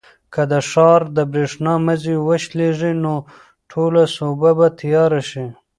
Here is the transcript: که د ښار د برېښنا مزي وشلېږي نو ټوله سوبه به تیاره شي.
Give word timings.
که 0.33 0.41
د 0.51 0.53
ښار 0.69 1.01
د 1.15 1.17
برېښنا 1.31 1.73
مزي 1.87 2.15
وشلېږي 2.27 2.93
نو 3.03 3.13
ټوله 3.71 4.03
سوبه 4.15 4.49
به 4.57 4.67
تیاره 4.79 5.21
شي. 5.29 5.45